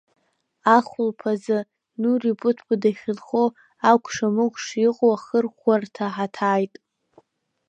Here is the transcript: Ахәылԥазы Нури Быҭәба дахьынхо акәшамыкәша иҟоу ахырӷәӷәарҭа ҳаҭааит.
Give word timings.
Ахәылԥазы 0.75 1.59
Нури 2.01 2.39
Быҭәба 2.39 2.75
дахьынхо 2.81 3.43
акәшамыкәша 3.91 4.77
иҟоу 4.87 5.13
ахырӷәӷәарҭа 5.15 6.05
ҳаҭааит. 6.13 6.73